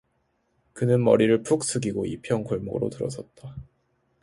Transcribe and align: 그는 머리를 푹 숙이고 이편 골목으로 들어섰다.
그는 0.73 1.03
머리를 1.03 1.43
푹 1.43 1.63
숙이고 1.63 2.07
이편 2.07 2.43
골목으로 2.43 2.89
들어섰다. 2.89 3.55